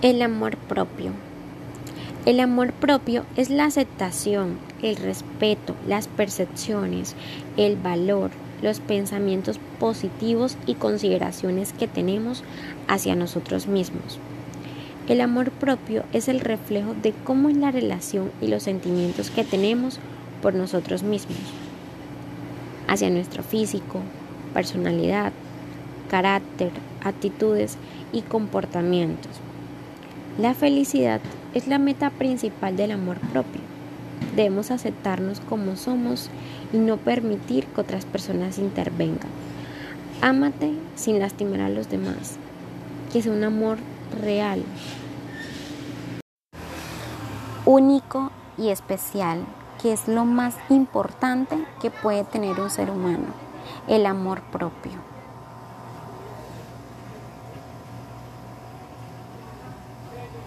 [0.00, 1.10] El amor propio.
[2.24, 7.16] El amor propio es la aceptación, el respeto, las percepciones,
[7.56, 8.30] el valor,
[8.62, 12.44] los pensamientos positivos y consideraciones que tenemos
[12.86, 14.20] hacia nosotros mismos.
[15.08, 19.42] El amor propio es el reflejo de cómo es la relación y los sentimientos que
[19.42, 19.98] tenemos
[20.42, 21.38] por nosotros mismos,
[22.86, 24.00] hacia nuestro físico,
[24.54, 25.32] personalidad,
[26.08, 26.70] carácter,
[27.02, 27.78] actitudes
[28.12, 29.40] y comportamientos.
[30.38, 31.20] La felicidad
[31.52, 33.60] es la meta principal del amor propio.
[34.36, 36.30] Debemos aceptarnos como somos
[36.72, 39.30] y no permitir que otras personas intervengan.
[40.20, 42.36] Ámate sin lastimar a los demás,
[43.12, 43.78] que es un amor
[44.22, 44.62] real,
[47.64, 49.40] único y especial,
[49.82, 53.26] que es lo más importante que puede tener un ser humano,
[53.88, 55.17] el amor propio.